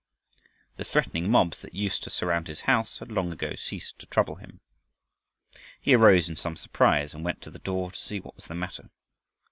[0.77, 4.37] The threatening mobs that used to surround his house had long ago ceased to trouble
[4.37, 4.59] him.
[5.79, 8.55] He arose in some surprise and went to the door to see what was the
[8.55, 8.89] matter.